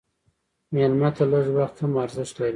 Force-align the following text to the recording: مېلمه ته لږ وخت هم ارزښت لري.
مېلمه 0.73 1.09
ته 1.15 1.23
لږ 1.31 1.45
وخت 1.57 1.77
هم 1.83 1.91
ارزښت 2.03 2.35
لري. 2.39 2.49